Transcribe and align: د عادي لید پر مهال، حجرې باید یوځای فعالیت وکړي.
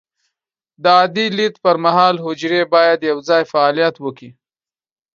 د 0.83 0.85
عادي 0.97 1.25
لید 1.37 1.55
پر 1.63 1.75
مهال، 1.85 2.15
حجرې 2.25 2.61
باید 2.73 3.07
یوځای 3.11 3.43
فعالیت 3.51 3.95
وکړي. 3.99 4.29